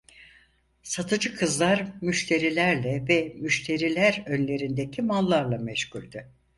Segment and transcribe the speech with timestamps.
[0.83, 6.27] Satıcı kızlar müşterilerle ve müşteriler önlerindeki mallarla meşguldü.